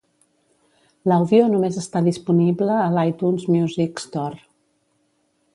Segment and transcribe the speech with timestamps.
[1.11, 4.45] L'àudio només està disponible a l'iTunes Music Store.